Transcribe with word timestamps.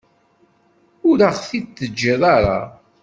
Ur 1.09 1.19
aɣ-t-id-teǧǧiḍ 1.27 2.21
ara. 2.35 2.59